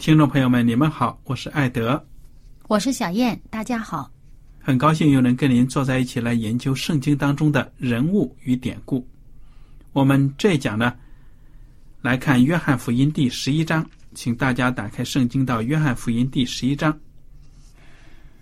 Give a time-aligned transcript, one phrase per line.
[0.00, 2.02] 听众朋友们，你们好，我是艾德，
[2.68, 4.10] 我是小燕，大家好，
[4.58, 9.06] 很高兴又能跟您坐在一起来研究圣经当中的人物与典故。
[9.92, 10.94] 我们这一讲呢。
[12.00, 16.98] 来看《约翰福音》第十一章，请大家打开圣经到《约翰福音》第十一章。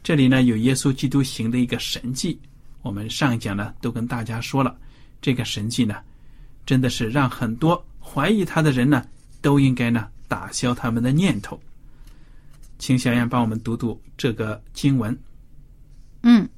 [0.00, 2.40] 这里呢有耶稣基督行的一个神迹，
[2.82, 4.78] 我们上一讲呢都跟大家说了，
[5.20, 5.96] 这个神迹呢
[6.64, 9.04] 真的是让很多怀疑他的人呢
[9.40, 11.58] 都应该呢打消他们的念头。
[12.78, 15.18] 请小燕帮我们读读这个经文。
[16.22, 16.48] 嗯，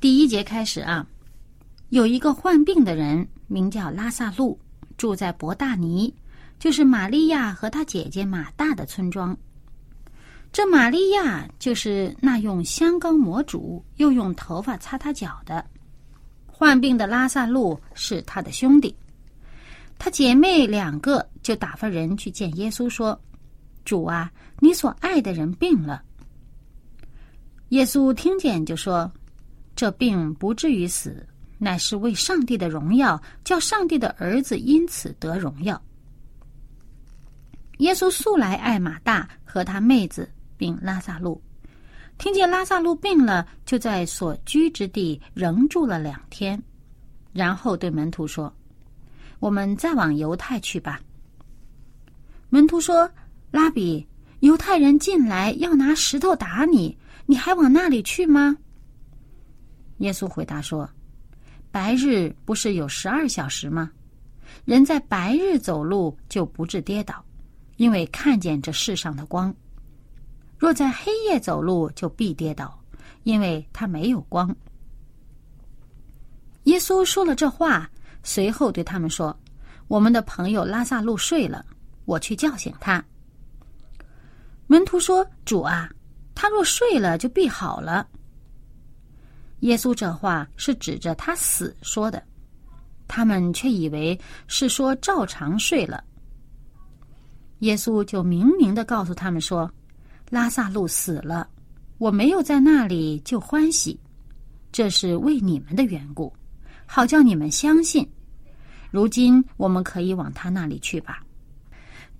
[0.00, 1.06] 第一节开始啊，
[1.90, 3.28] 有一个患病的人。
[3.48, 4.58] 名叫拉萨路，
[4.96, 6.10] 住在伯大尼，
[6.58, 9.36] 就是玛利亚和他姐姐马大的村庄。
[10.50, 15.62] 这玛利亚就是那用香膏抹主，又用头发擦他脚的。
[16.46, 18.96] 患病的拉萨路是他的兄弟，
[20.04, 23.16] 他姐妹两个就打发人去见耶稣，说
[23.86, 26.02] ：“主啊，你所爱的人病了。”
[27.70, 29.08] 耶稣听见就说
[29.76, 31.24] ：“这病不至于死。”
[31.56, 35.80] 乃是为上帝的荣耀，叫上帝的儿子因此得荣耀。
[37.78, 41.40] 耶稣素来爱马大和他妹子，并拉萨路。
[42.18, 46.60] 听见拉萨路病了，就在所居之地仍住了两天，
[47.32, 48.52] 然后对门徒说
[49.42, 51.00] ：“我们再往犹太去吧。”
[52.48, 53.10] 门徒说
[53.50, 54.06] ：“拉比，
[54.38, 58.56] 犹太人进来要拿石头打你，你还往那里去吗？”
[59.98, 60.88] 耶稣回答说。
[61.72, 63.90] 白日不是有十二小时吗？
[64.66, 67.24] 人在白日走路就不致跌倒，
[67.78, 69.50] 因为看见这世上的光；
[70.58, 72.78] 若在黑夜走路，就必跌倒，
[73.22, 74.54] 因为他没有光。
[76.64, 77.90] 耶稣说了这话，
[78.22, 79.36] 随后对他们说
[79.88, 81.64] ：“我们的朋友拉萨路睡了，
[82.04, 83.04] 我去叫醒他。”
[84.66, 85.90] 门徒说：“主啊，
[86.34, 88.08] 他若睡了，就必好了。”
[89.60, 92.22] 耶稣这话是指着他死说的，
[93.06, 96.02] 他们却以为是说照常睡了。
[97.60, 99.70] 耶稣就明明的告诉他们说
[100.30, 101.48] ：“拉萨路死了，
[101.98, 104.00] 我没有在那里就欢喜，
[104.72, 106.32] 这是为你们的缘故，
[106.94, 108.06] 好叫你们相信。
[108.90, 111.24] 如今我们可以往他那里去吧。”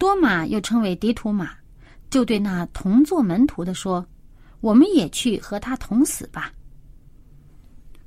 [0.01, 1.51] 多马又称为迪图马，
[2.09, 4.07] 就对那同做门徒的说
[4.61, 6.51] ：“我们也去和他同死吧。”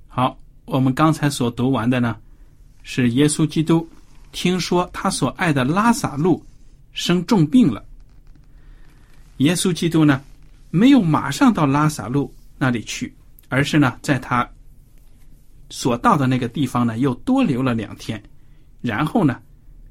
[0.10, 0.36] 好，
[0.66, 2.18] 我们刚才所读完的呢，
[2.82, 3.88] 是耶稣基督
[4.32, 6.44] 听说他所爱的拉萨路
[6.94, 7.86] 生重病了。
[9.38, 10.20] 耶稣基督呢，
[10.72, 13.14] 没有马上到拉萨路那里去，
[13.50, 14.50] 而是呢，在他
[15.70, 18.22] 所到的那个地方呢，又多留了两天，
[18.82, 19.40] 然后呢，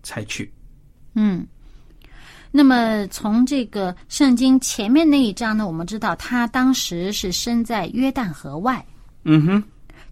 [0.03, 0.53] 才去。
[1.15, 1.47] 嗯，
[2.51, 8.85] 那么从这个圣经前面那一章呢，我们知道他当时是身在约旦河外。
[9.25, 9.63] 嗯哼。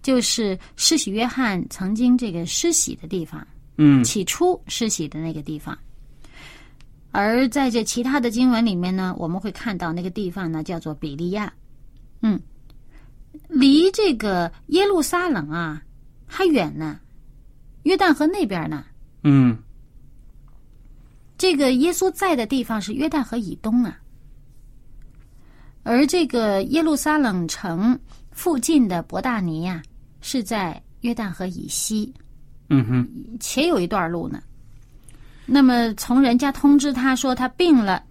[0.02, 5.78] 就是施洗约翰曾经这个施洗的地方，嗯，起初施洗的那个地方。
[7.12, 11.52] 而在这其他的经文里面呢，我们会看到那个地方呢叫做比利亚，
[12.20, 12.40] 嗯，
[13.52, 15.82] 离这个耶路撒冷啊
[16.26, 16.98] 还远呢，
[17.82, 18.84] 约旦河那边呢。
[19.22, 19.56] 嗯。
[21.38, 23.98] 这个耶稣在的地方是约旦河以东啊，
[25.82, 27.98] 而这个耶路撒冷城
[28.30, 29.82] 附近的伯大尼呀、
[30.20, 32.14] 是在约旦河以西，
[32.68, 33.08] 嗯哼，
[33.40, 34.40] 且有一段路呢。
[35.44, 38.04] 那么从人家通知他说他病了，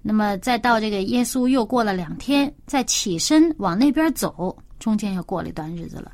[0.00, 6.10] 那么再到这个耶稣又过了两天，再起身往那边走，中间又过了一段日子了。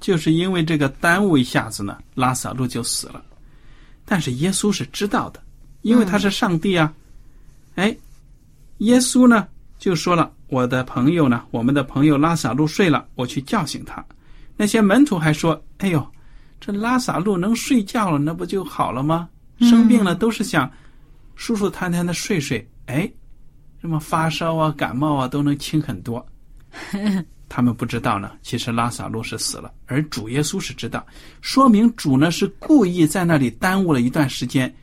[0.00, 3.22] 就是因为这个耽误一下子呢，拉萨路就死了。
[4.04, 5.42] 但是耶稣是知道的，
[5.82, 6.92] 因为他是上帝啊。
[7.74, 7.96] 哎，
[8.78, 9.48] 耶稣呢
[9.78, 14.04] 就说了：“我的朋友呢，我们的朋友拉萨路睡了，我去叫醒他。”
[14.56, 16.06] 那些门徒还说：“哎呦，
[16.60, 19.28] 这拉萨路能睡觉了，那不就好了吗？
[19.60, 20.70] 生病了都是想
[21.34, 23.10] 舒舒坦坦的睡睡，哎，
[23.80, 26.24] 什么发烧啊、感冒啊都能轻很多。
[27.48, 31.06] ”他们不知道呢，其实拉萨路是死了，而主耶稣是知道，
[31.40, 34.74] 说明主呢是故意在那里耽误了一段时间，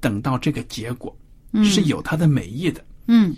[0.00, 1.16] 等到这个结果，
[1.64, 2.84] 是有他的美意的。
[3.06, 3.34] 嗯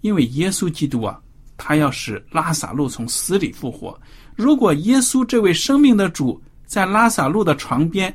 [0.00, 1.18] 因为耶稣基督啊，
[1.56, 3.98] 他要使拉萨路从死里复活。
[4.36, 8.14] 如果耶稣这位生命的主在拉萨路的床边，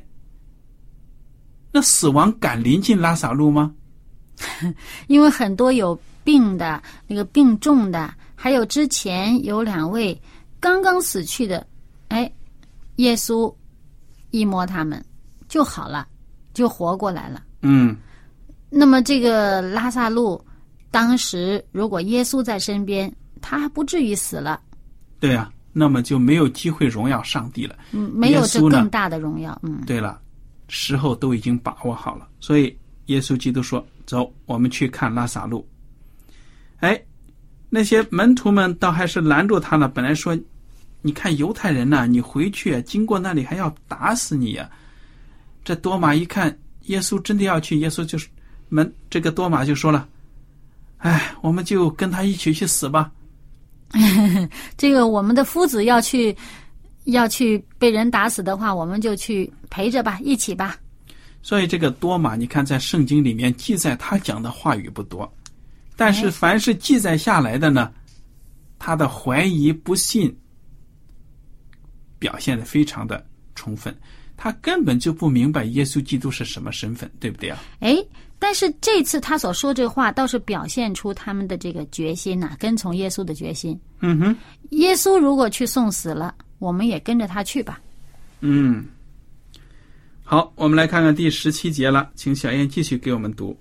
[1.71, 3.73] 那死亡敢临近拉萨路吗？
[5.07, 10.17] 因为很多有病的、那个病重的，还有之前有两位
[10.61, 11.67] 刚刚死去的，
[12.07, 12.31] 哎，
[12.95, 13.53] 耶稣
[14.31, 15.03] 一摸他们
[15.49, 16.07] 就好了，
[16.53, 17.43] 就活过来了。
[17.63, 17.97] 嗯，
[18.69, 20.41] 那么这个拉萨路，
[20.89, 24.61] 当时如果耶稣在身边，他还不至于死了，
[25.19, 27.75] 对啊，那么就没有机会荣耀上帝了。
[27.91, 29.59] 嗯，没有这更大的荣耀。
[29.63, 30.17] 嗯对了，
[30.69, 32.73] 时候都已经把握好了，所以
[33.07, 35.67] 耶稣基督说：“走，我们去看拉萨路。”
[36.79, 36.97] 哎，
[37.69, 39.87] 那些门徒们倒还是拦住他了。
[39.87, 40.37] 本来说
[41.01, 44.69] ：“你看犹太人呐、你回去经过那里还要打死你呀、
[45.63, 48.27] 这多马一看耶稣真的要去，耶稣就是
[48.69, 50.07] 门这个多马就说了
[50.97, 53.11] ：“哎，我们就跟他一起去死吧。
[54.77, 56.35] 这个我们的夫子要去
[57.05, 60.75] 要去被人打死的话，我们就去陪着吧，一起吧。”
[61.41, 65.31] 所以这个多马，你看在圣经里面记载他讲的话语不多，
[65.99, 67.91] 但是凡是记载下来的呢，
[68.79, 70.33] 他的怀疑不信
[72.17, 73.21] 表现的非常的
[73.53, 73.93] 充分，
[74.37, 77.59] 他根本就不明白耶稣基督是什么身份，对不对啊？
[77.81, 77.97] 哎，
[78.39, 83.77] 但是这次他所说这话，倒是表现出他们的这个决心呐、跟从耶稣的决心。
[83.99, 84.37] 嗯哼，
[84.69, 87.81] 耶稣如果去送死了，我们也跟着他去吧。
[88.39, 88.85] 嗯。
[90.23, 93.57] 好，我们来看看第十七节了，请小燕继续给我们读。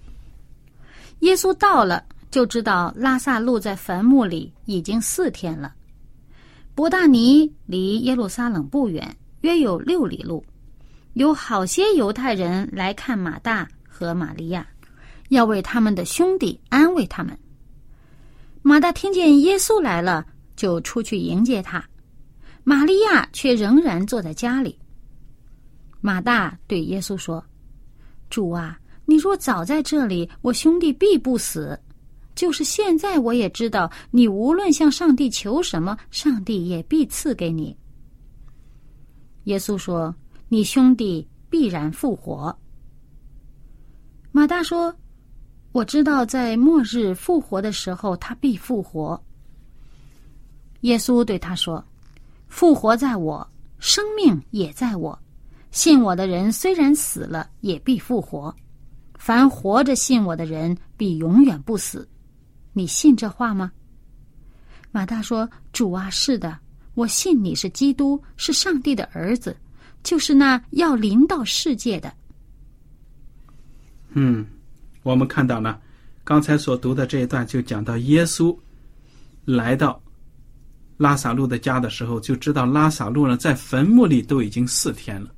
[1.20, 5.74] 耶稣到了，就知道拉萨路在坟墓里已经四天了。
[6.74, 10.44] 伯大尼离耶路撒冷不远，约有六里路。
[11.14, 14.64] 有好些犹太人来看马大和玛利亚，
[15.30, 17.36] 要为他们的兄弟安慰他们。
[18.62, 21.80] 马大听见耶稣来了，就出去迎接他；
[22.62, 24.78] 玛利亚却仍然坐在家里。
[26.00, 27.44] 马大对耶稣说
[28.30, 31.76] ：“主啊，你若早在这里，我兄弟必不死。
[32.38, 37.76] 就是现在，我也知道，你无论向上帝求什么，上帝也必赐给你。”
[39.50, 40.14] 耶稣说
[40.48, 42.56] ：“你兄弟必然复活。”
[44.30, 44.94] 马大说
[45.72, 49.20] ：“我知道，在末日复活的时候，他必复活。”
[50.82, 51.84] 耶稣对他说
[52.46, 53.44] ：“复活在我，
[53.80, 55.18] 生命也在我。
[55.72, 58.54] 信我的人虽然死了，也必复活。
[59.18, 62.08] 凡活着信我的人，必永远不死。
[62.78, 63.72] 你信这话吗？”
[64.92, 66.56] 马大说：“主啊，是的，
[66.94, 69.54] 我信你是基督，是上帝的儿子，
[70.02, 72.12] 就是那要临到世界的。”
[74.14, 74.46] 嗯，
[75.02, 75.78] 我们看到呢，
[76.24, 78.56] 刚才所读的这一段就讲到耶稣
[79.44, 80.00] 来到
[80.96, 85.30] 拉萨路的家的时候，就知道拉萨路呢在坟墓里都已经四天了。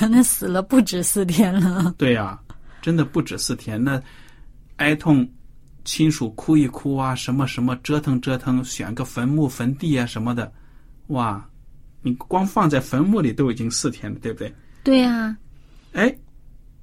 [0.08, 1.92] 那死了不止四天了。
[1.98, 2.38] 对呀、
[2.80, 3.82] 真的不止四天。
[3.82, 4.00] 那
[4.76, 5.28] 哀痛
[5.88, 10.52] 亲属哭一哭啊，什么什么折腾折腾，选个坟墓坟地啊什么的，
[11.06, 11.42] 哇，
[12.02, 14.54] 你光放在坟墓里都已经四天了，对不对？
[14.84, 15.34] 对呀、
[15.94, 16.14] 哎，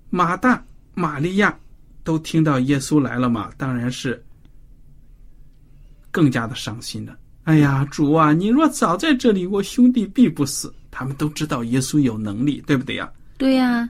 [0.10, 1.56] 马大、玛利亚
[2.04, 4.20] 都听到耶稣来了嘛，当然是
[6.10, 7.16] 更加的伤心了。
[7.44, 10.74] 哎呀，主啊，你若早在这里，我兄弟必不死。
[10.90, 13.08] 他们都知道耶稣有能力，对不对呀？
[13.38, 13.88] 对呀、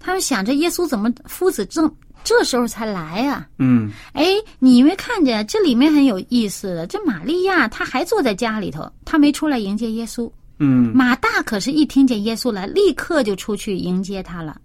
[0.00, 1.94] 他们想着耶稣怎么父子正
[2.24, 4.24] 这时候才来呀、嗯，哎，
[4.58, 6.86] 你没看见这里面很有意思的？
[6.86, 10.30] 这玛利亚她还坐在家里头，她没出来迎接耶稣。
[10.58, 14.58] 嗯马大可是一听见耶稣来，立刻就出去迎接他了，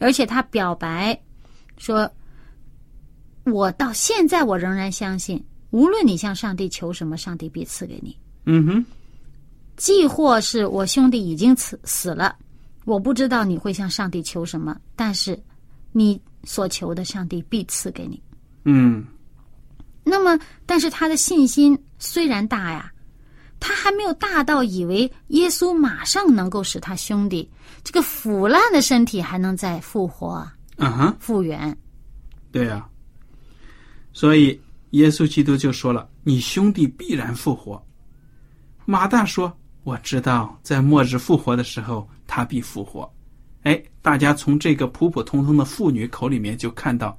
[0.00, 1.16] 而且他表白
[1.78, 2.10] 说
[3.46, 8.16] ：“我到现在我仍然相信，无论你向上帝求什么，上帝必赐给你。
[8.46, 8.84] 嗯哼，
[9.76, 12.34] 既或是我兄弟已经死死了，
[12.84, 15.40] 我不知道你会向上帝求什么，但是
[15.92, 18.22] 你所求的，上帝必赐给你。
[18.64, 19.04] 嗯
[20.02, 22.90] 那么，但是他的信心虽然大呀，
[23.58, 27.50] 他还没有大到以为耶稣马上能够使他兄弟
[27.82, 31.76] 这个腐烂的身体还能再复活啊哈，复原。
[32.52, 32.88] 对呀、
[34.12, 34.58] 所以
[34.90, 37.84] 耶稣基督就说了：“你兄弟必然复活。”
[38.86, 43.12] 马大说：“我知道，在末日复活的时候，他必复活。”
[43.66, 47.18] 哎，大家从这个普普通通的妇女口里面就看到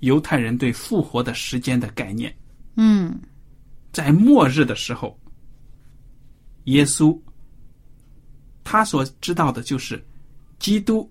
[0.00, 2.34] 犹太人对复活的时间的概念。
[2.76, 3.20] 嗯
[3.92, 5.14] 在末日的时候，
[6.64, 7.14] 耶稣
[8.64, 10.02] 他所知道的就是
[10.58, 11.06] 基督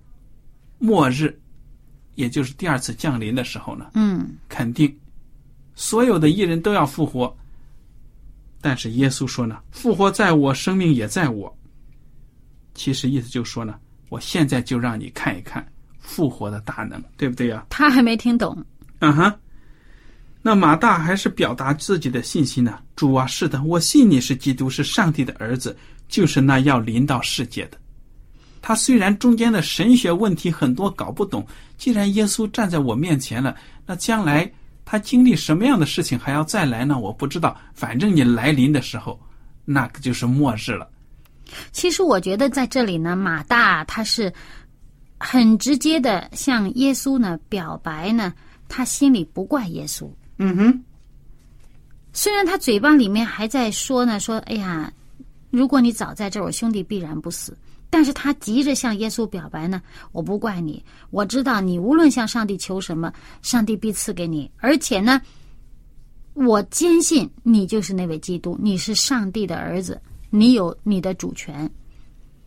[0.79, 1.39] 末日，
[2.15, 4.91] 也就是第二次降临的时候呢，嗯肯定
[5.75, 7.31] 所有的艺人都要复活。
[8.59, 11.55] 但是耶稣说呢，复活在我，生命也在我。
[12.73, 13.79] 其实意思就是说呢，
[14.11, 15.65] 我现在就让你看一看
[15.97, 18.53] 复活的大能，对不对呀、他还没听懂。
[18.99, 19.33] 嗯哼，
[20.41, 22.77] 那马大还是表达自己的信心呢。
[22.93, 25.77] 主啊，是的，我信你是基督，是上帝的儿子，
[26.09, 27.77] 就是那要临到世界的。
[28.61, 34.51] 他虽然中间的神学问题很多搞不懂，既然耶稣站在我面前了，那将来
[34.83, 36.99] 他经历什么样的事情还要再来呢？
[36.99, 37.57] 我不知道。
[37.73, 39.17] 反正你来临的时候，
[39.63, 40.89] 那个就是末日了。
[41.71, 44.31] 其实我觉得在这里呢，马大他是
[45.19, 48.33] 很直接的向耶稣呢表白呢，
[48.67, 50.09] 他心里不怪耶稣。
[50.37, 50.83] 嗯哼，
[52.13, 54.91] 虽然他嘴巴里面还在说呢，说哎呀，
[55.49, 57.57] 如果你早在这儿，我兄弟必然不死。
[57.93, 59.81] 但是他急着向耶稣表白呢，
[60.13, 65.21] 我不怪你，我知道你无论向上帝求什么，上帝必赐给你，而且呢，
[66.33, 70.01] 我坚信你就是那位基督，你是上帝的儿子，
[70.31, 71.69] 你有你的主权。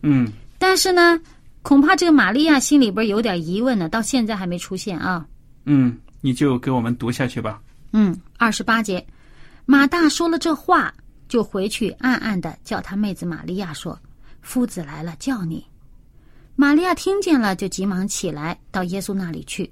[0.01, 1.19] 嗯但是呢，
[1.61, 5.25] 恐怕这个玛利亚心里边有点疑问呢，到现在还没出现啊。
[5.63, 7.61] 嗯，你就给我们读下去吧。
[7.93, 9.05] 嗯，二十八节，
[9.65, 10.93] 马大说了这话，
[11.27, 13.97] 就回去暗暗的叫他妹子玛利亚说
[14.41, 15.65] ：“夫子来了，叫你。”
[16.55, 19.71] 玛利亚听见了，就急忙起来到耶稣那里去。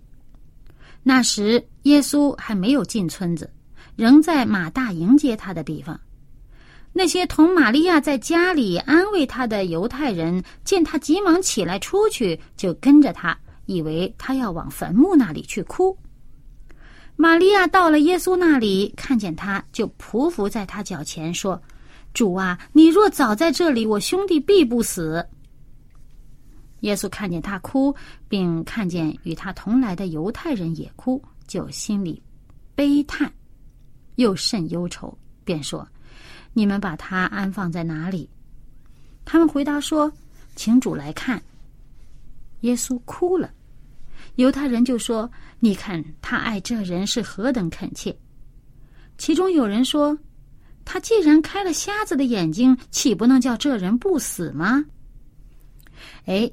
[1.02, 3.50] 那时耶稣还没有进村子，
[3.96, 6.00] 仍在马大迎接他的地方。
[6.96, 13.36] 那些同玛利亚在家里安慰他的犹太人，见他急忙起来出去，就跟着他，
[13.66, 15.98] 以为他要往坟墓那里去哭。
[17.16, 21.62] 玛利亚到了耶稣那里，看见他，就匍匐在他脚前，说
[22.14, 25.26] ：“主啊，你若早在这里，我兄弟必不死。”
[26.82, 27.96] 耶稣看见他哭，
[28.28, 32.22] 并看见与他同来的犹太人也哭，就心里
[32.76, 33.32] 悲叹，
[34.16, 35.88] 又甚忧愁，便说
[36.54, 38.30] ：“你们把他安放在哪里？”
[39.26, 40.12] 他们回答说
[40.56, 41.42] ：“请主来看。”
[42.62, 43.52] 耶稣哭了。
[44.36, 45.30] 犹太人就说
[45.60, 48.16] ：“你看他爱这人是何等恳切。”
[49.18, 50.18] 其中有人说
[50.86, 54.84] ：“他既然开了瞎子的眼睛，岂不能叫这人不死吗？”
[56.26, 56.52] 哎，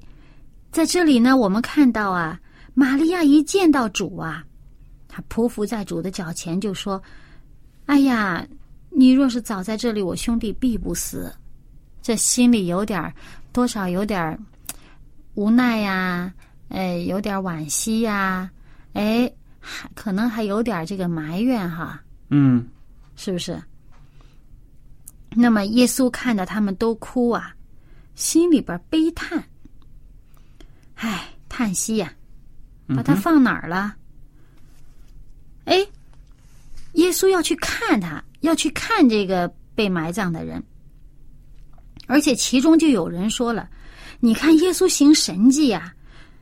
[0.70, 2.38] 在这里呢，我们看到啊，
[2.74, 4.44] 玛利亚一见到主啊，
[5.08, 7.02] 她匍匐在主的脚前，就说
[7.86, 8.46] ：“哎呀，
[8.90, 11.32] 你若是早在这里，我兄弟必不死。”
[12.02, 13.12] 这心里有点儿
[13.52, 14.38] 多少有点儿
[15.34, 16.32] 无奈呀、
[16.68, 18.50] 哎，有点惋惜呀、
[18.94, 19.30] 哎，
[19.60, 22.66] 还可能还有点这个埋怨哈，嗯
[23.16, 23.62] 是不是？
[25.32, 27.54] 那么耶稣看到他们都哭啊，
[28.14, 29.44] 心里边悲叹，
[30.94, 32.12] 唉，叹息呀、
[32.88, 33.94] 把他放哪儿了？
[35.66, 35.86] 哎，
[36.94, 40.62] 耶稣要去看他，要去看这个被埋葬的人，
[42.06, 43.68] 而且其中就有人说了
[44.20, 45.94] ：“你看耶稣行神迹呀、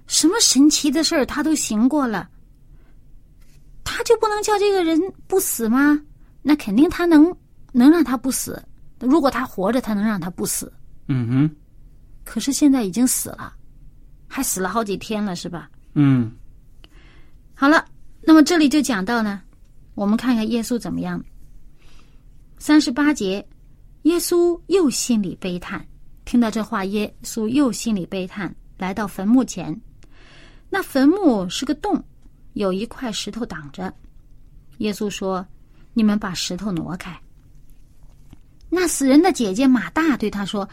[0.06, 2.28] 什么神奇的事儿他都行过了，
[3.84, 6.00] 他就不能叫这个人不死吗？
[6.42, 7.36] 那肯定他能
[7.72, 8.62] 能让他不死。
[9.00, 10.72] 如果他活着，他能让他不死。
[11.08, 11.56] 嗯哼
[12.24, 13.54] 可是现在已经死了，
[14.26, 15.70] 还死了好几天了，是吧？
[15.94, 16.32] 嗯
[17.54, 17.84] 好了，
[18.22, 19.42] 那么这里就讲到呢，
[19.94, 21.22] 我们看看耶稣怎么样。
[22.60, 23.46] 三十八节，
[24.02, 25.86] 耶稣又心里悲叹。
[26.24, 29.80] 听到这话，耶稣又心里悲叹，来到坟墓前。
[30.68, 32.02] 那坟墓是个洞，
[32.54, 33.94] 有一块石头挡着。
[34.78, 35.46] 耶稣说
[35.94, 37.16] ：“你们把石头挪开。”
[38.68, 40.68] 那死人的姐姐马大对他说：“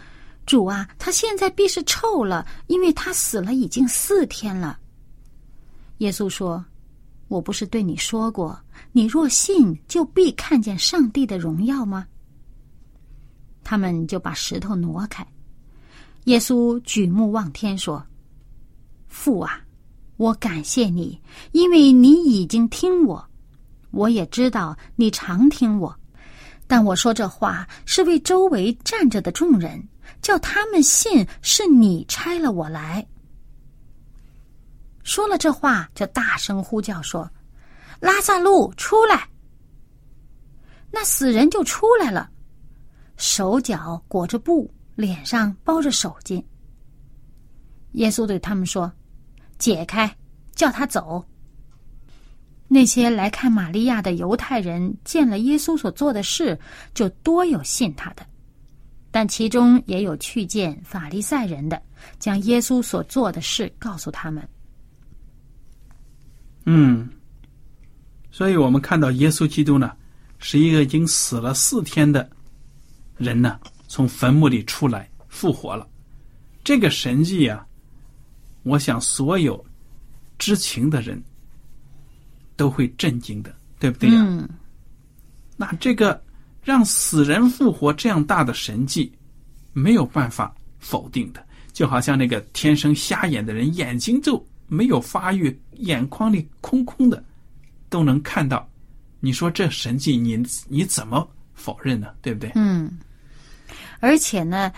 [0.47, 4.79] 主啊，他现在必是臭了，因为他死了已经四天了。”
[5.99, 6.65] 耶稣说
[7.29, 8.59] ：“我不是对你说过，
[8.95, 12.07] 你若信，就必看见上帝的荣耀吗？”
[13.61, 15.27] 他们就把石头挪开。
[16.23, 18.01] 耶稣举目望天说
[19.09, 19.59] ：“父啊，
[20.15, 21.21] 我感谢你，
[21.51, 23.21] 因为你已经听我，
[23.91, 25.93] 我也知道你常听我。
[26.65, 29.85] 但我说这话是为周围站着的众人，
[30.21, 33.05] 叫他们信是你差了我来。”
[35.03, 37.29] 说了这话，就大声呼叫说
[37.99, 39.29] ：“拉萨路出来！”
[40.91, 42.29] 那死人就出来了，
[43.17, 46.43] 手脚裹着布，脸上包着手巾。
[47.93, 48.91] 耶稣对他们说
[49.57, 50.15] ：“解开，
[50.53, 51.25] 叫他走。”
[52.67, 56.59] 那些来看玛利亚的犹太人见了耶稣所做的事，
[56.93, 58.25] 就多有信他的，
[59.11, 61.81] 但其中也有去见法利赛人的，
[62.17, 64.47] 将耶稣所做的事告诉他们。
[66.65, 67.07] 嗯，
[68.35, 69.93] 所以我们看到耶稣基督呢，
[70.39, 72.29] 是一个已经死了四天的
[73.15, 75.87] 人呢，从坟墓里出来复活了。
[76.61, 77.65] 这个神迹啊，
[78.63, 79.65] 我想所有
[80.37, 81.23] 知情的人
[82.57, 84.21] 都会震惊的，对不对呀？
[84.27, 84.49] 嗯，
[85.55, 86.21] 那这个
[86.61, 89.09] 让死人复活这样大的神迹，
[89.71, 97.23] 没有办法否定的，就好像那个天生瞎眼的人，眼睛就没有发育，眼眶里空空的，
[97.89, 98.67] 都能看到。
[99.19, 102.07] 你说这神迹，你你怎么否认呢？
[102.21, 102.51] 对不对？
[102.55, 102.91] 嗯，
[103.99, 104.71] 而且呢，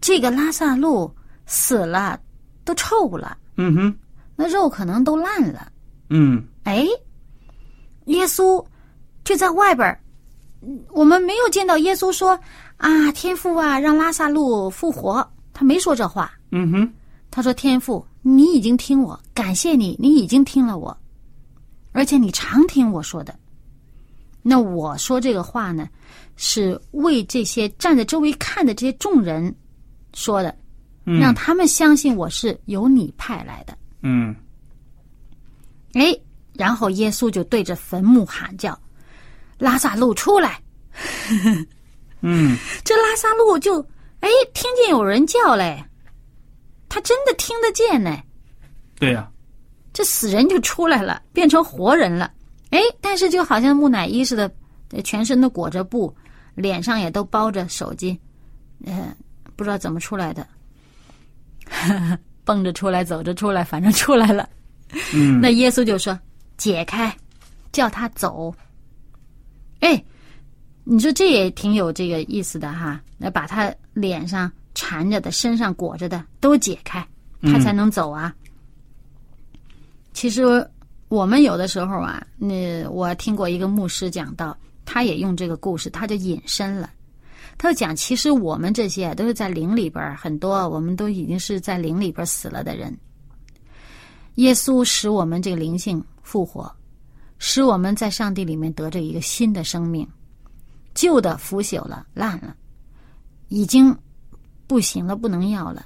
[0.00, 1.12] 这个拉萨路
[1.46, 2.18] 死了，
[2.64, 3.96] 都臭了，嗯哼，
[4.36, 5.72] 那肉可能都烂了。
[6.10, 6.86] 嗯哎，
[8.04, 8.64] 耶稣
[9.24, 9.98] 就在外边
[10.90, 12.38] 我们没有见到耶稣说
[12.76, 16.30] 啊，天父啊，让拉萨路复活，他没说这话。
[16.50, 16.92] 嗯哼，
[17.30, 20.96] 他说：“天父，你已经听我，感谢你，你已经听了我，
[21.92, 23.38] 而且你常听我说的。
[24.42, 25.88] 那我说这个话呢，
[26.36, 29.54] 是为这些站在周围看的这些众人
[30.14, 30.52] 说的，
[31.06, 33.78] 嗯让他们相信我是由你派来的。
[34.00, 34.34] 嗯
[35.92, 36.12] 哎，
[36.54, 38.76] 然后耶稣就对着坟墓喊叫
[39.58, 40.60] ：‘拉萨路出来！’
[42.22, 43.80] 嗯这拉萨路就
[44.20, 45.84] 哎听见有人叫嘞，
[46.88, 48.20] 他真的听得见呢。
[48.98, 49.30] 对呀、
[49.92, 52.32] 这死人就出来了，变成活人了。
[52.70, 54.50] 哎，但是就好像木乃伊似的，
[54.90, 56.14] 呃全身都裹着布，
[56.54, 58.18] 脸上也都包着手巾，
[58.86, 59.14] 呃，
[59.56, 60.46] 不知道怎么出来的，
[62.44, 64.48] 蹦着出来，走着出来，反正出来了。
[65.14, 66.18] 嗯那耶稣就说
[66.56, 67.14] ：“解开，
[67.72, 68.54] 叫他走。”
[69.80, 70.02] 哎，
[70.84, 73.00] 你说这也挺有这个意思的哈。
[73.18, 77.06] 那把他脸上缠着的、身上裹着的都解开，
[77.42, 78.34] 他才能走啊。
[80.12, 80.68] 其实
[81.08, 86.90] 我们有的时候啊，那我听过一个牧师讲到，他也用这个故事，他就引申了。
[87.58, 92.96] 他就讲，其实我们这些都是在灵里边，很多我们都已经是在灵里边死了的人。
[94.36, 96.74] 耶稣使我们这个灵性复活，
[97.38, 100.08] 使我们在上帝里面得着一个新的生命，
[100.94, 102.56] 旧的腐朽了、烂了，
[103.48, 103.94] 已经
[104.66, 105.84] 不行了，不能要了。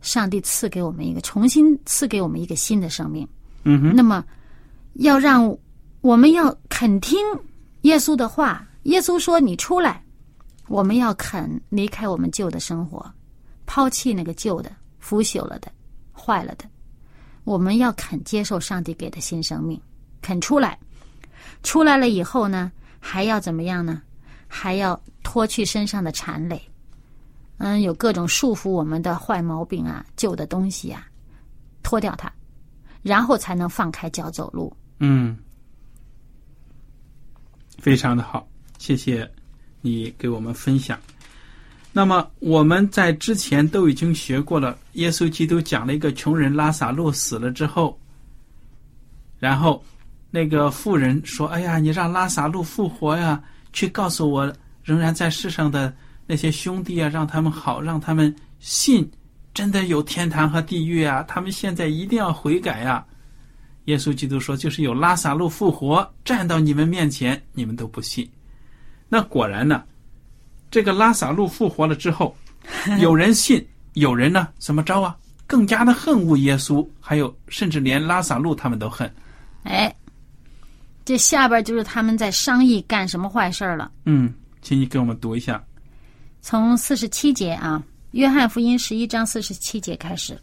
[0.00, 3.28] 上帝赐给我们一个重新赐给我们一个新的生命。
[3.64, 4.24] 嗯哼，那么，
[4.94, 5.56] 要让
[6.00, 7.18] 我们要肯听
[7.82, 8.66] 耶稣的话。
[8.84, 10.02] 耶稣说：“你出来。”
[10.68, 13.04] 我们要肯离开我们旧的生活，
[13.66, 15.70] 抛弃那个旧的、腐朽了的、
[16.12, 16.64] 坏了的。
[17.44, 19.80] 我们要肯接受上帝给的新生命，
[20.20, 20.78] 肯出来。
[21.62, 24.02] 出来了以后呢，还要怎么样呢？
[24.48, 26.60] 还要脱去身上的缠累，
[27.58, 31.06] 嗯，有各种束缚我们的坏毛病啊、旧的东西啊，
[31.82, 32.30] 脱掉它，
[33.02, 34.74] 然后才能放开脚走路。
[35.00, 35.36] 嗯，
[37.78, 39.30] 非常的好，谢谢
[39.80, 40.98] 你给我们分享。
[41.92, 47.98] 那么我们在之前都已经学过了，耶稣基督讲了一个穷人拉萨路死了之后，
[49.38, 49.84] 然后
[50.30, 53.42] 那个妇人说：“哎呀，你让拉萨路复活呀，
[53.74, 54.50] 去告诉我
[54.82, 55.94] 仍然在世上的
[56.26, 59.10] 那些兄弟啊，让他们好，让他们信
[59.54, 63.04] 真的有天堂和地狱啊，他们现在一定要悔改呀。”
[63.86, 68.28] 耶稣基督说：“就是有拉萨路复活，站到你们面前，你们都不信。”
[69.08, 69.82] 那果然呢，
[70.70, 72.36] 这个拉萨路复活了之后，
[73.00, 75.16] 有人信，有人呢怎么着啊？
[75.48, 79.12] 更加的恨恶耶稣，还有甚至连拉萨路他们都恨。
[79.64, 79.94] 哎，
[81.04, 83.90] 这下边就是他们在商议干什么坏事儿了。
[84.04, 85.62] 嗯，请你给我们读一下。
[86.40, 90.38] 从四十七节啊，《约翰福音》十一章四十七节开始，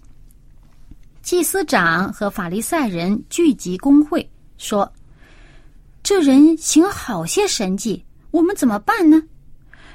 [1.21, 4.27] 祭司长和法利赛人聚集公会，
[4.57, 4.91] 说
[6.01, 9.21] ：“这人行好些神迹，我们怎么办呢？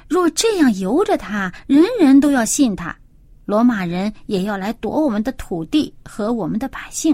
[0.07, 2.95] 若这样由着他，人人都要信他，
[3.43, 7.13] 罗马人也要来夺我们的土地和我们的百姓。”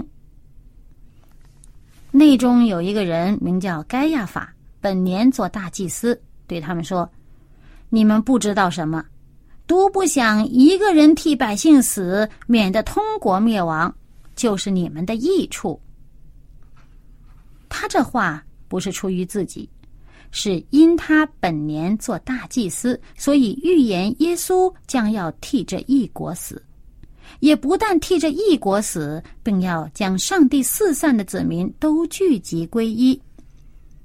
[2.12, 7.10] 内中有一个人名叫该亚法，本年做大祭司，对他们说
[7.90, 9.04] ：“你们不知道什么，
[9.72, 13.90] 独不想一个人替百姓死，免得通国灭亡，
[14.36, 15.80] 就是你们的益处。”
[17.70, 19.66] 他这话不是出于自己，
[20.30, 26.62] 是因他本年做大祭司，所以预言耶稣将要替这一国死。
[27.40, 33.18] 也不但替这一国死，并要将上帝四散的子民都聚集归一。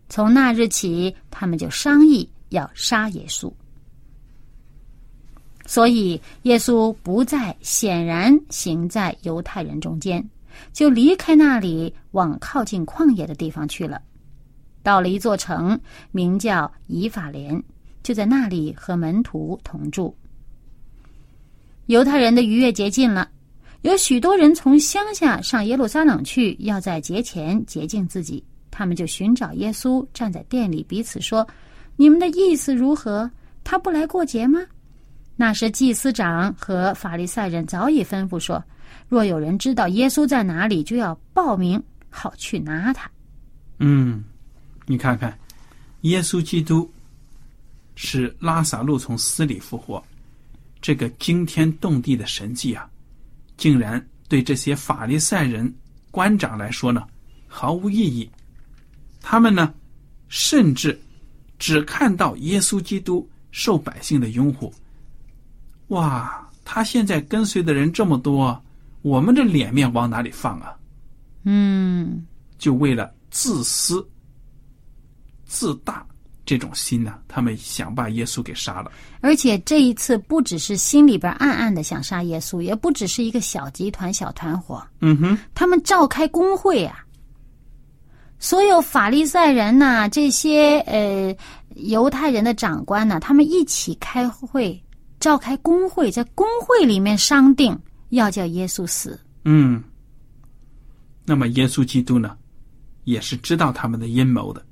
[0.08, 3.52] 从那日起，他们就商议要杀耶稣。
[5.68, 10.26] 所以，耶稣不再显然行在犹太人中间，
[10.72, 14.02] 就离开那里，往靠近旷野的地方去了。
[14.82, 15.78] 到了一座城，
[16.12, 17.62] 名叫以法莲，
[18.02, 20.16] 就在那里和门徒同住。
[21.88, 23.30] 犹太人的逾越节近了，
[23.82, 28.42] 有许多人从乡下上耶路撒冷去，要在节前洁净自己。
[28.72, 31.46] 他们就寻找耶稣，站在店里，彼此说
[31.98, 33.30] ：“你们的意思如何？
[33.66, 34.62] 他不来过节吗？”
[35.40, 38.62] 那时祭司长和法利赛人早已吩咐说
[39.08, 43.10] ：“若有人知道耶稣在哪里，就要报名，好去拿他。”
[43.78, 44.24] 嗯，
[44.88, 45.38] 你看看，
[46.02, 46.92] 耶稣基督
[47.96, 50.04] 是拉萨路从死里复活。
[50.82, 52.90] 这个惊天动地的神迹啊，
[53.58, 55.72] 竟然对这些法利赛人
[56.10, 57.06] 官长来说呢，
[57.48, 58.28] 毫无意义。
[59.22, 59.72] 他们呢，
[60.30, 61.00] 甚至
[61.60, 64.74] 只看到耶稣基督受百姓的拥护。
[65.88, 68.62] 哇，他现在跟随的人这么多，
[69.02, 70.76] 我们这脸面往哪里放啊？
[71.44, 72.26] 嗯，
[72.58, 74.08] 就为了自私、
[75.46, 76.06] 自大。
[76.46, 78.90] 这种心呢，他们想把耶稣给杀了。
[79.20, 84.82] 而且这一次不只是心里边暗暗的想杀耶稣，也不只是一个小集团、小团伙。
[85.02, 87.04] 嗯哼，他们召开工会啊，
[88.40, 91.36] 所有法利赛人呐，这些呃
[91.76, 94.82] 犹太人的长官呢，他们一起开会，
[95.20, 97.78] 召开公会，在工会里面商定
[98.10, 99.20] 要叫耶稣死。
[99.46, 99.84] 嗯，
[101.26, 102.38] 那么耶稣基督呢，
[103.04, 104.66] 也是知道他们的阴谋的，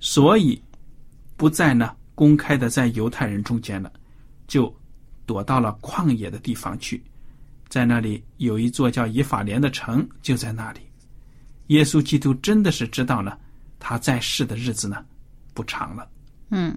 [0.00, 0.60] 所以。
[1.38, 3.92] 不再呢公开的在犹太人中间了，
[4.48, 4.74] 就
[5.24, 7.00] 躲到了旷野的地方去，
[7.68, 10.80] 在那里有一座叫以法莲的城，就在那里。
[11.68, 13.38] 耶稣基督真的是知道呢，
[13.78, 15.06] 他在世的日子呢
[15.54, 16.10] 不长了。
[16.50, 16.76] 嗯，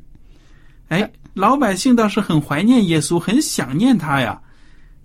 [0.90, 4.42] 哎，老百姓倒是很怀念耶稣，很想念他呀。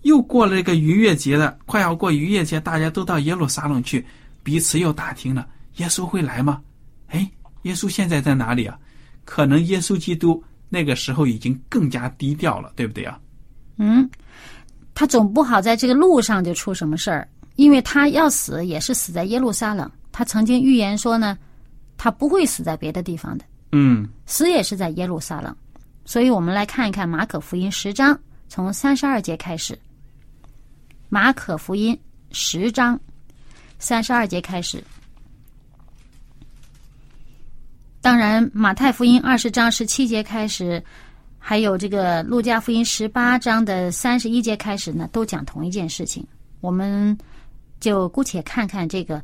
[0.03, 4.07] 又过了这个逾越节了，快要过逾越节，大家都到耶路撒冷去，
[4.43, 6.61] 彼此又打听了耶稣会来吗？
[7.09, 7.29] 哎，
[7.62, 8.79] 耶稣现在在哪里啊？
[9.25, 13.19] 可能耶稣基督那个时候已经更加低调了，对不对啊？
[13.79, 14.09] 嗯，
[14.95, 19.91] 他总不好在这个路上就出什么事儿，因为他要死也是死在耶路撒冷。
[20.12, 21.37] 他曾经预言说呢，
[21.97, 23.45] 他不会死在别的地方的。
[23.73, 25.55] 嗯，死也是在耶路撒冷。
[26.07, 29.79] 所以我们来看一看马可福音十章，从三十二节开始。
[31.09, 31.99] 马可福音
[32.31, 32.99] 十章
[33.79, 34.83] 三十二节开始。
[38.01, 40.83] 当然，马太福音二十章十七节开始，
[41.38, 46.25] 还有这个路加福音十八章的三十一节开始呢，都讲同一件事情。
[46.61, 47.19] 我们
[47.81, 49.21] 就姑且看看这个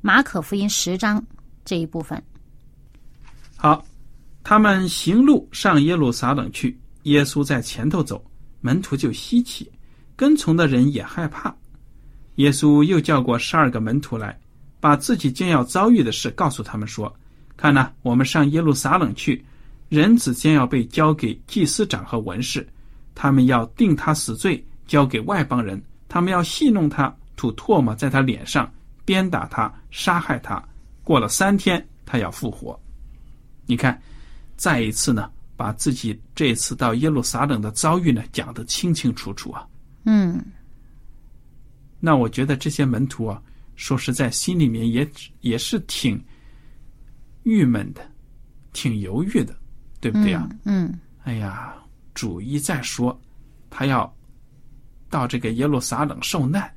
[0.00, 1.24] 马可福音十章
[1.64, 2.20] 这一部分。
[3.56, 3.84] 好，
[4.48, 8.24] 他们行路上耶路撒冷去，耶稣在前头走，
[8.60, 9.68] 门徒就稀奇，
[10.14, 11.52] 跟从的人也害怕。
[12.36, 14.38] 耶稣又叫过十二个门徒来，
[14.78, 17.12] 把自己将要遭遇的事告诉他们说。
[17.56, 19.44] 看呐，我们上耶路撒冷去，
[19.88, 22.64] 人子将要被交给祭司长和文士，
[23.16, 28.72] 他们要定他死罪，交给外邦人，他们要戏弄他，吐唾沫在他脸上，
[29.04, 30.62] 鞭打他，杀害他。
[31.02, 32.80] 过了三天，他要复活。
[33.68, 34.00] 你看，
[34.56, 39.66] 再一次呢，把自己这次到耶路撒冷的遭遇呢讲得清清楚楚啊。
[40.04, 40.44] 嗯，
[42.00, 43.42] 那我觉得这些门徒啊，
[43.74, 45.08] 说实在，心里面也
[45.40, 46.22] 也是挺。
[47.48, 48.04] 郁闷的，
[48.72, 49.56] 挺犹豫的，
[50.00, 50.48] 对不对啊？
[50.64, 50.98] 嗯。
[51.22, 51.76] 哎呀，
[52.12, 53.16] 主一再说，
[53.70, 54.12] 他要
[55.08, 56.68] 到这个耶路撒冷受难，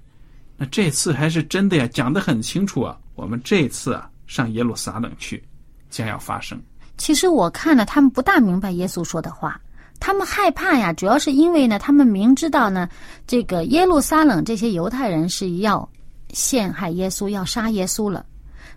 [0.58, 2.96] 那这次还是真的呀，讲得很清楚啊。
[3.16, 5.44] 我们这次啊，上耶路撒冷去，
[5.90, 6.62] 将要发生。
[7.00, 9.60] 其实我看了，他们不大明白耶稣说的话。
[10.02, 12.88] 他们害怕呀，主要是因为呢，他们明知道呢，
[13.26, 15.90] 这个耶路撒冷这些犹太人是要
[16.32, 18.26] 陷害耶稣，要杀耶稣了，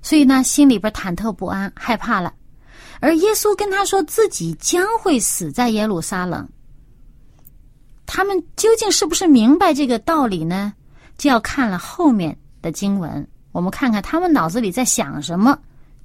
[0.03, 2.33] 所以呢，心里边忐忑不安，害怕了。
[3.01, 6.49] 而耶稣跟他说自己将会死在耶路撒冷，
[8.07, 10.73] 他们究竟是不是明白这个道理呢？
[11.19, 15.57] 就要看了后面的经文，我们看看他们脑子里在想什么，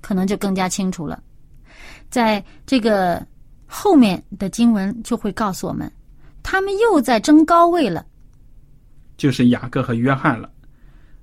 [0.02, 1.22] 可能就更加清楚了。
[2.10, 3.26] 在这个
[3.66, 5.92] 后面的经文就会告诉我们，
[6.44, 8.06] 他们又在争高位了。
[9.18, 10.50] 就是雅各和约翰了，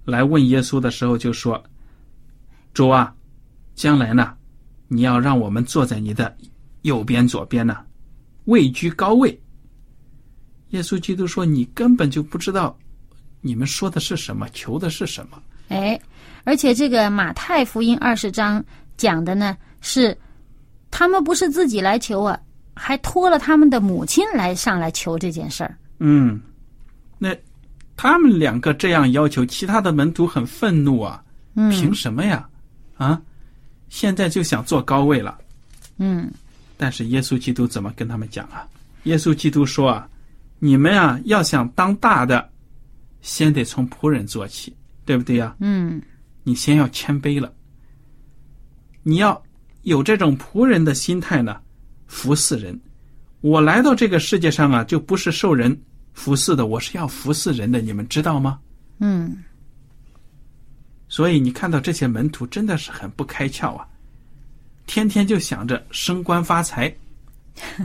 [0.04, 1.62] 来问耶稣的时候就说
[2.74, 3.14] ：“主啊，
[3.74, 4.34] 将来呢？”
[4.88, 6.36] 你要让我们坐在你的
[6.82, 7.78] 右边、左边呢，
[8.44, 9.40] 位居高位。
[10.70, 12.76] 耶稣基督说：“你根本就不知道
[13.40, 15.98] 你们说的是什么，求的是什么。”哎，
[16.44, 18.62] 而且这个马太福音二十章
[18.96, 20.16] 讲的呢，是
[20.96, 22.38] 他们不是自己来求啊，
[22.72, 25.76] 还托了他们的母亲来上来求这件事儿。
[25.98, 26.40] 嗯，
[27.18, 27.34] 那
[27.96, 31.20] 他们两个这样要求，其他的门徒很愤怒啊！
[31.54, 32.48] 凭什么呀？
[32.96, 33.20] 啊？
[33.88, 35.36] 现在就想坐高位了，
[35.96, 36.30] 嗯，
[36.76, 38.64] 但是耶稣基督怎么跟他们讲啊？
[39.02, 40.08] 耶稣基督说啊，
[40.60, 42.48] 你们啊要想当大的，
[43.20, 44.72] 先得从仆人做起，
[45.04, 45.56] 对不对呀？
[45.58, 46.00] 嗯，
[46.44, 47.52] 你先要谦卑了，
[49.02, 49.42] 你要
[49.84, 51.58] 有这种仆人的心态呢，
[52.06, 52.78] 服侍人。
[53.40, 55.78] 我来到这个世界上啊，就不是受人
[56.12, 58.58] 服侍的，我是要服侍人的，你们知道吗？
[58.98, 59.44] 嗯。
[61.06, 63.86] 所以你看到这些门徒真的是很不开窍啊，
[64.86, 66.92] 天天就想着升官发财。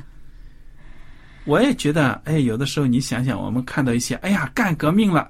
[1.46, 5.30] 我也觉得，哎，有的时候你想想，我们看到一些，哎呀，干革命了，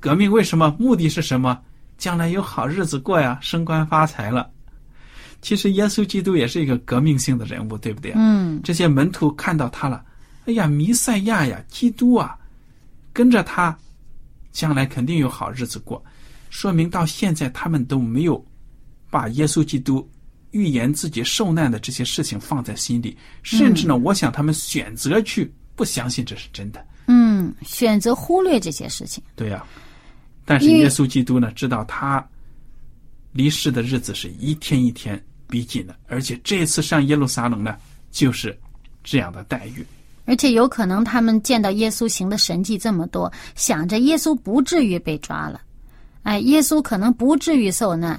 [0.00, 0.74] 革命为什么？
[0.78, 1.58] 目的是什么？
[1.96, 4.50] 将来有好日子过呀，升官发财了。
[5.42, 8.12] 其实耶稣基督也是一个革命性的人物，对不对？
[8.14, 8.60] 嗯。
[8.62, 10.02] 这些门徒看到他了，
[10.46, 12.38] 哎呀，弥赛亚呀，基督啊，
[13.12, 13.76] 跟着他，
[14.52, 16.02] 将来肯定有好日子过。
[16.48, 18.42] 说明到现在他们都没有
[19.10, 20.08] 把耶稣基督
[20.52, 26.86] 预言自己受难的这些事情放在心里，甚至呢，我想他们选择去不相信这是真的。
[27.06, 29.24] 嗯，选择忽略这些事情。
[29.34, 29.64] 对呀，
[30.44, 32.24] 但是耶稣基督呢，知道他
[33.32, 35.20] 离世的日子是一天一天
[35.52, 37.76] 逼近了，而且这次上耶路撒冷呢，
[38.10, 38.58] 就是
[39.04, 39.84] 这样的待遇。
[40.24, 45.60] 而且有可能他们见到耶稣行的神迹这么多，想着耶稣不至于被抓了。
[46.22, 48.18] 哎，耶稣可能不至于受难，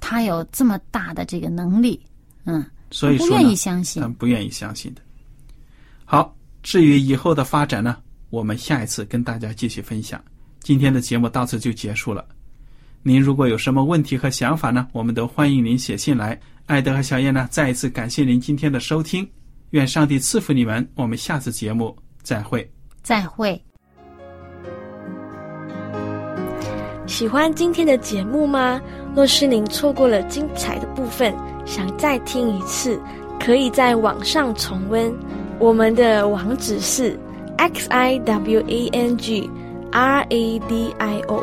[0.00, 2.00] 他有这么大的这个能力，
[2.44, 5.00] 嗯，所以不愿意相信，不愿意相信的。
[6.04, 7.98] 好，至于以后的发展呢，
[8.30, 10.20] 我们下一次跟大家继续分享。
[10.60, 12.26] 今天的节目到此就结束了。
[13.08, 16.38] 您如果有什么问题和想法呢，我们都欢迎您写信来。
[16.66, 19.26] 艾德和小燕呢，再一次感谢您今天的收听，
[19.70, 20.86] 愿上帝赐福你们。
[20.94, 22.70] 我们下次节目再会，
[23.02, 23.58] 再会。
[27.06, 28.78] 喜欢今天的节目吗？
[29.16, 33.00] 若是您错过了精彩的部分，想再听一次，
[33.40, 35.10] 可以在网上重温。
[35.58, 37.18] 我们的网址是
[37.56, 39.48] x i w a n g
[39.92, 41.42] r a d i o